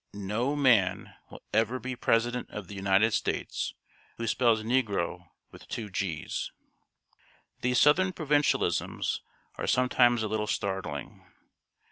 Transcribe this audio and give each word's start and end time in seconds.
"No 0.15 0.55
man 0.55 1.13
will 1.29 1.43
ever 1.53 1.77
be 1.79 1.95
President 1.95 2.49
of 2.49 2.67
the 2.67 2.73
United 2.73 3.13
States 3.13 3.75
who 4.17 4.25
spells 4.25 4.63
negro 4.63 5.27
with 5.51 5.67
two 5.67 5.91
g's!" 5.91 6.51
These 7.61 7.79
southern 7.81 8.11
provincialisms 8.11 9.21
are 9.59 9.67
sometimes 9.67 10.23
a 10.23 10.27
little 10.27 10.47
startling. 10.47 11.23